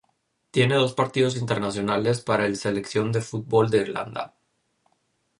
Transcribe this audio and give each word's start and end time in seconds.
Tiene 0.49 0.73
dos 0.77 0.95
partidos 0.95 1.35
internacionales 1.37 2.21
para 2.21 2.47
el 2.47 2.57
Selección 2.57 3.11
de 3.11 3.21
fútbol 3.21 3.69
de 3.69 3.81
Irlanda. 3.81 4.33